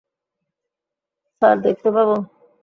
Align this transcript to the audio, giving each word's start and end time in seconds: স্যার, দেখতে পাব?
স্যার, 1.41 1.55
দেখতে 1.65 1.89
পাব? 1.95 2.09